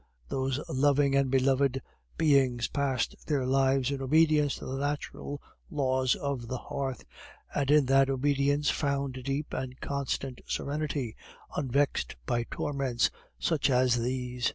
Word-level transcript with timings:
Those 0.29 0.59
loving 0.67 1.15
and 1.15 1.29
beloved 1.29 1.79
beings 2.17 2.67
passed 2.67 3.15
their 3.27 3.45
lives 3.45 3.91
in 3.91 4.01
obedience 4.01 4.55
to 4.55 4.65
the 4.65 4.79
natural 4.79 5.39
laws 5.69 6.15
of 6.15 6.47
the 6.47 6.57
hearth, 6.57 7.05
and 7.53 7.69
in 7.69 7.85
that 7.85 8.09
obedience 8.09 8.71
found 8.71 9.17
a 9.17 9.21
deep 9.21 9.53
and 9.53 9.79
constant 9.79 10.41
serenity, 10.47 11.15
unvexed 11.55 12.15
by 12.25 12.45
torments 12.49 13.11
such 13.37 13.69
as 13.69 13.97
these. 13.99 14.49